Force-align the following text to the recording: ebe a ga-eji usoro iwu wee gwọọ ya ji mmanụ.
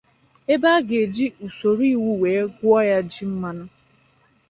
ebe 0.53 0.67
a 0.77 0.79
ga-eji 0.87 1.25
usoro 1.45 1.83
iwu 1.93 2.09
wee 2.21 2.41
gwọọ 2.57 2.79
ya 2.89 2.99
ji 3.11 3.23
mmanụ. 3.31 3.65